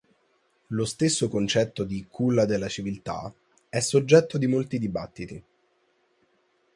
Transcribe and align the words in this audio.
Lo 0.69 0.83
stesso 0.85 1.29
concetto 1.29 1.83
di 1.83 2.07
'culla 2.09 2.45
della 2.45 2.67
civiltà' 2.67 3.31
è 3.69 3.79
soggetto 3.81 4.39
di 4.39 4.47
molti 4.47 4.79
dibattiti. 4.79 5.43